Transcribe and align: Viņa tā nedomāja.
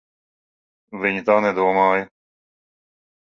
Viņa 1.03 1.25
tā 1.27 1.35
nedomāja. 1.47 2.07